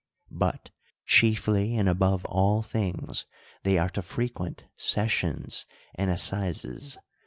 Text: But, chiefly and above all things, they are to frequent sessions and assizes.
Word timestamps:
But, 0.31 0.71
chiefly 1.05 1.77
and 1.77 1.87
above 1.87 2.25
all 2.25 2.63
things, 2.63 3.27
they 3.61 3.77
are 3.77 3.89
to 3.91 4.01
frequent 4.01 4.65
sessions 4.75 5.67
and 5.93 6.09
assizes. 6.09 6.97